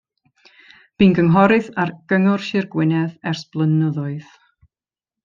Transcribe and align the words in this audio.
Bu'n 1.01 1.11
gynghorydd 1.19 1.69
ar 1.83 1.91
Gyngor 2.13 2.45
Sir 2.47 2.69
Gwynedd 2.77 3.13
ers 3.33 3.45
blynyddoedd. 3.57 4.33